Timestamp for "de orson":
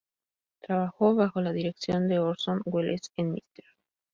2.07-2.59